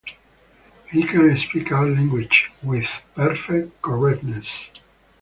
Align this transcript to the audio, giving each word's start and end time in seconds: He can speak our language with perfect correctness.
He 0.89 1.03
can 1.03 1.37
speak 1.37 1.71
our 1.71 1.85
language 1.85 2.49
with 2.63 3.03
perfect 3.13 3.83
correctness. 3.83 4.71